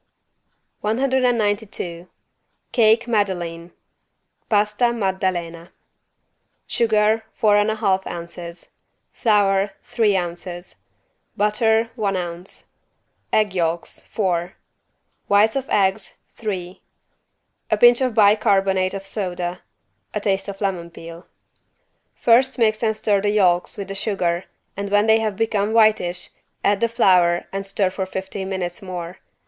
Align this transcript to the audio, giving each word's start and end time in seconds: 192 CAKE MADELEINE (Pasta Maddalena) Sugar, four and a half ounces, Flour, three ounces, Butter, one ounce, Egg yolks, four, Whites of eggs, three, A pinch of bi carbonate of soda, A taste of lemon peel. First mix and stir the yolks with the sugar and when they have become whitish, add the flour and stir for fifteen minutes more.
192 0.79 2.07
CAKE 2.71 3.07
MADELEINE 3.07 3.71
(Pasta 4.49 4.91
Maddalena) 4.91 5.69
Sugar, 6.65 7.23
four 7.35 7.55
and 7.55 7.69
a 7.69 7.75
half 7.75 8.07
ounces, 8.07 8.71
Flour, 9.13 9.69
three 9.83 10.17
ounces, 10.17 10.77
Butter, 11.37 11.91
one 11.95 12.15
ounce, 12.17 12.65
Egg 13.31 13.53
yolks, 13.53 13.99
four, 13.99 14.55
Whites 15.27 15.55
of 15.55 15.69
eggs, 15.69 16.17
three, 16.35 16.81
A 17.69 17.77
pinch 17.77 18.01
of 18.01 18.15
bi 18.15 18.35
carbonate 18.35 18.95
of 18.95 19.05
soda, 19.05 19.61
A 20.15 20.19
taste 20.19 20.47
of 20.47 20.61
lemon 20.61 20.89
peel. 20.89 21.27
First 22.15 22.57
mix 22.57 22.81
and 22.81 22.97
stir 22.97 23.21
the 23.21 23.29
yolks 23.29 23.77
with 23.77 23.87
the 23.87 23.93
sugar 23.93 24.45
and 24.75 24.89
when 24.89 25.05
they 25.05 25.19
have 25.19 25.35
become 25.35 25.73
whitish, 25.73 26.29
add 26.63 26.81
the 26.81 26.87
flour 26.87 27.45
and 27.53 27.67
stir 27.67 27.91
for 27.91 28.07
fifteen 28.07 28.49
minutes 28.49 28.81
more. 28.81 29.19